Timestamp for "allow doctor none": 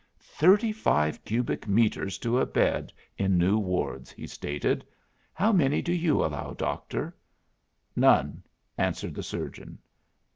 6.25-8.41